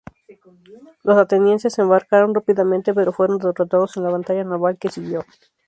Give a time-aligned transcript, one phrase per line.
[1.03, 5.23] Los atenienses se embarcaron rápidamente pero fueron derrotados en la batalla naval que siguió.